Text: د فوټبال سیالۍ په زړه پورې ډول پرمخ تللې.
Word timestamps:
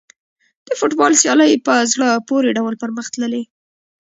د 0.67 0.69
فوټبال 0.79 1.13
سیالۍ 1.21 1.51
په 1.65 1.73
زړه 1.93 2.09
پورې 2.29 2.49
ډول 2.57 2.73
پرمخ 2.81 3.05
تللې. 3.13 3.43